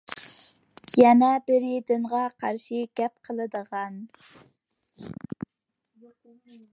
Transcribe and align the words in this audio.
يەنە 0.99 1.27
بىرى 1.49 1.73
دىنغا 1.91 2.21
قارشى 2.43 2.79
گەپ 3.01 3.29
قىلىدىغان. 3.29 4.01